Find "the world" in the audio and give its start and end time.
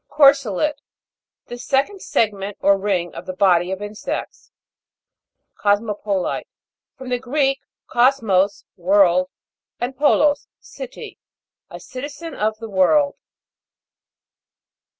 12.57-13.15